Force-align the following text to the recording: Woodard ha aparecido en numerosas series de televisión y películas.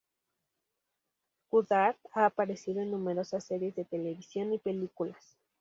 Woodard 1.51 1.95
ha 2.15 2.25
aparecido 2.25 2.81
en 2.81 2.89
numerosas 2.89 3.43
series 3.43 3.75
de 3.75 3.85
televisión 3.85 4.51
y 4.51 4.57
películas. 4.57 5.37